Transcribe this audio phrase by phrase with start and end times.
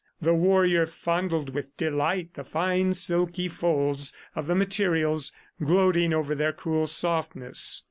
[0.19, 5.31] The warrior fondled with delight the fine silky folds of the materials,
[5.63, 7.79] gloating over their cool softness.